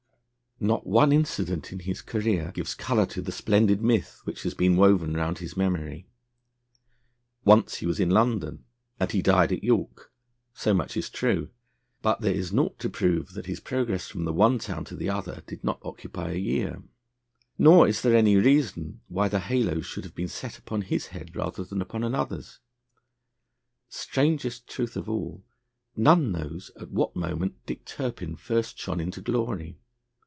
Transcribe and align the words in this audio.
Not 0.63 0.85
one 0.85 1.11
incident 1.11 1.71
in 1.71 1.79
his 1.79 2.03
career 2.03 2.51
gives 2.53 2.75
colour 2.75 3.07
to 3.07 3.21
the 3.23 3.31
splendid 3.31 3.81
myth 3.81 4.21
which 4.25 4.43
has 4.43 4.53
been 4.53 4.77
woven 4.77 5.15
round 5.15 5.39
his 5.39 5.57
memory. 5.57 6.07
Once 7.43 7.77
he 7.77 7.87
was 7.87 7.99
in 7.99 8.11
London, 8.11 8.63
and 8.99 9.11
he 9.11 9.23
died 9.23 9.51
at 9.51 9.63
York. 9.63 10.11
So 10.53 10.71
much 10.75 10.95
is 10.95 11.09
true; 11.09 11.49
but 12.03 12.21
there 12.21 12.35
is 12.35 12.53
naught 12.53 12.77
to 12.77 12.91
prove 12.91 13.33
that 13.33 13.47
his 13.47 13.59
progress 13.59 14.07
from 14.07 14.23
the 14.25 14.31
one 14.33 14.59
town 14.59 14.85
to 14.85 14.95
the 14.95 15.09
other 15.09 15.41
did 15.47 15.63
not 15.63 15.79
occupy 15.83 16.29
a 16.29 16.35
year. 16.37 16.83
Nor 17.57 17.87
is 17.87 18.03
there 18.03 18.15
any 18.15 18.35
reason 18.35 19.01
why 19.07 19.29
the 19.29 19.39
halo 19.39 19.81
should 19.81 20.03
have 20.03 20.13
been 20.13 20.27
set 20.27 20.59
upon 20.59 20.83
his 20.83 21.07
head 21.07 21.35
rather 21.35 21.63
than 21.63 21.81
upon 21.81 22.03
another's. 22.03 22.59
Strangest 23.89 24.67
truth 24.69 24.95
of 24.95 25.09
all, 25.09 25.43
none 25.95 26.31
knows 26.31 26.69
at 26.79 26.91
what 26.91 27.15
moment 27.15 27.55
Dick 27.65 27.83
Turpin 27.83 28.35
first 28.35 28.77
shone 28.77 28.99
into 29.01 29.21
glory. 29.21 29.79